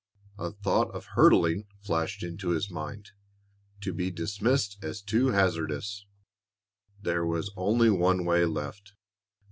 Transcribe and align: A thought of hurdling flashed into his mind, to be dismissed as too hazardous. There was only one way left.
A 0.39 0.49
thought 0.51 0.89
of 0.95 1.05
hurdling 1.13 1.67
flashed 1.83 2.23
into 2.23 2.49
his 2.49 2.71
mind, 2.71 3.11
to 3.81 3.93
be 3.93 4.09
dismissed 4.09 4.83
as 4.83 4.99
too 4.99 5.27
hazardous. 5.27 6.07
There 6.99 7.23
was 7.23 7.51
only 7.55 7.91
one 7.91 8.25
way 8.25 8.45
left. 8.45 8.93